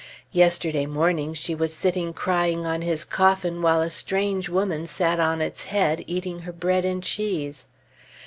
(Yesterday 0.31 0.87
morning 0.87 1.35
she 1.35 1.53
was 1.53 1.75
sitting 1.75 2.11
crying 2.11 2.65
on 2.65 2.81
his 2.81 3.05
coffin 3.05 3.61
while 3.61 3.81
a 3.83 3.91
strange 3.91 4.49
woman 4.49 4.87
sat 4.87 5.19
on 5.19 5.41
its 5.41 5.65
head 5.65 6.03
eating 6.07 6.39
her 6.39 6.51
bread 6.51 6.85
and 6.85 7.03
cheese.) 7.03 7.67